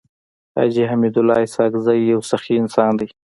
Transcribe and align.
حاجي 0.55 0.83
حميدالله 0.91 1.37
اسحق 1.45 1.73
زی 1.85 1.97
يو 2.11 2.19
سخي 2.31 2.53
انسان 2.61 2.91
دی. 2.99 3.07